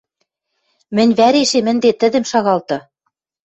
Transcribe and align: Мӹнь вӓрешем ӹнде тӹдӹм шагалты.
Мӹнь 0.95 1.13
вӓрешем 1.19 1.65
ӹнде 1.71 1.89
тӹдӹм 1.99 2.23
шагалты. 2.31 2.77